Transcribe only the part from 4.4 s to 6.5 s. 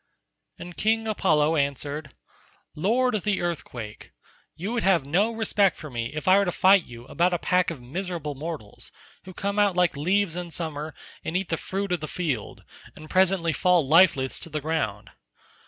you would have no respect for me if I were